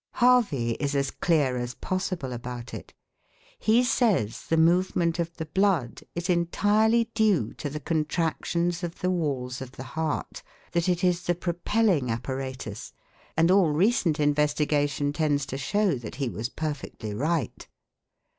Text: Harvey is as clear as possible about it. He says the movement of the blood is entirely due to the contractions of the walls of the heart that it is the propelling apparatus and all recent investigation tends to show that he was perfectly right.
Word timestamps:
Harvey 0.13 0.71
is 0.79 0.95
as 0.95 1.11
clear 1.11 1.57
as 1.57 1.75
possible 1.75 2.33
about 2.33 2.73
it. 2.73 2.91
He 3.59 3.83
says 3.83 4.47
the 4.47 4.57
movement 4.57 5.19
of 5.19 5.37
the 5.37 5.45
blood 5.45 6.01
is 6.15 6.27
entirely 6.27 7.11
due 7.13 7.53
to 7.59 7.69
the 7.69 7.79
contractions 7.79 8.83
of 8.83 9.01
the 9.01 9.11
walls 9.11 9.61
of 9.61 9.73
the 9.73 9.83
heart 9.83 10.41
that 10.71 10.89
it 10.89 11.03
is 11.03 11.21
the 11.27 11.35
propelling 11.35 12.09
apparatus 12.09 12.93
and 13.37 13.51
all 13.51 13.69
recent 13.69 14.19
investigation 14.19 15.13
tends 15.13 15.45
to 15.45 15.57
show 15.59 15.93
that 15.99 16.15
he 16.15 16.29
was 16.29 16.49
perfectly 16.49 17.13
right. 17.13 17.67